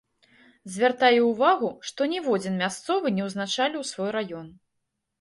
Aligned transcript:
Звяртае 0.77 1.11
ўвагу, 1.31 1.69
што 1.91 2.09
ніводзін 2.15 2.59
мясцовы 2.65 3.15
не 3.21 3.31
ўзначаліў 3.31 3.89
свой 3.95 4.09
раён. 4.21 4.47